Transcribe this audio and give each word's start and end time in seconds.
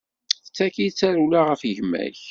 D 0.45 0.47
tagi 0.55 0.83
i 0.87 0.89
tarewla 0.99 1.39
ɣef 1.41 1.61
gma-k. 1.77 2.17